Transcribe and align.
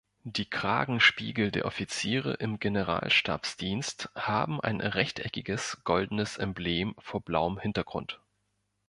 Die 0.23 0.49
Kragenspiegel 0.49 1.51
der 1.51 1.65
Offiziere 1.65 2.33
im 2.33 2.57
Generalstabsdienst 2.59 4.09
haben 4.15 4.59
ein 4.59 4.81
rechteckiges 4.81 5.83
goldenes 5.83 6.37
Emblem 6.39 6.95
vor 6.97 7.21
blauem 7.21 7.59
Hintergrund. 7.59 8.19